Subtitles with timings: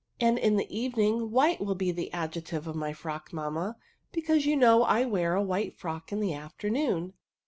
[0.19, 3.77] "And in the evening white will be the adjective of my frock, mamma,
[4.11, 7.13] because you know I wear, a white frock in the afternoon.